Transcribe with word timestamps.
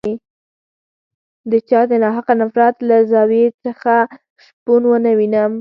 د 1.51 1.53
چا 1.69 1.81
د 1.91 1.91
ناحقه 2.03 2.33
نفرت 2.41 2.75
له 2.89 2.97
زاویې 3.11 3.47
څخه 3.63 3.93
شپون 4.43 4.81
ونه 4.87 5.11
وینم. 5.19 5.49